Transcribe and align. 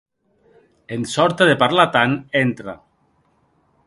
En 0.95 1.03
sòrta 1.11 1.47
de 1.49 1.55
parlar 1.63 1.87
tant, 1.97 2.15
entra. 2.43 2.75